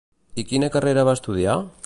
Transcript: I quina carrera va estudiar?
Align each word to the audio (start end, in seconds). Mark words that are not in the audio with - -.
I 0.43 0.45
quina 0.53 0.71
carrera 0.77 1.05
va 1.11 1.17
estudiar? 1.21 1.59